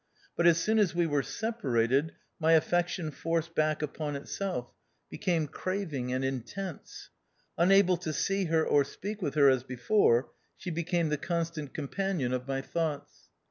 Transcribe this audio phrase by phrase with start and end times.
[0.35, 4.73] But, as soon as we were separated, my affection forced back upon itself,
[5.11, 7.11] became craving and intense.
[7.55, 12.33] Unable to see her or speak with her as before, she became the constant companion
[12.33, 13.29] of my thoughts.